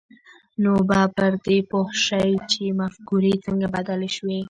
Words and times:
نو 0.63 0.73
به 0.87 0.99
پر 1.15 1.33
دې 1.45 1.57
پوه 1.69 1.89
شئ 2.05 2.31
چې 2.51 2.63
مفکورې 2.79 3.33
څنګه 3.45 3.67
بدلې 3.75 4.09
شوې 4.15 4.39